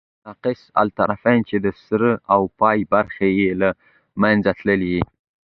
ناقص 0.25 0.61
الطرفین، 0.83 1.39
چي 1.47 1.57
د 1.65 1.67
سر 1.85 2.01
او 2.33 2.41
پای 2.59 2.79
برخي 2.93 3.29
ئې 3.39 3.49
له 3.61 3.69
منځه 4.21 4.51
تللي 4.59 4.89
يي. 4.95 5.03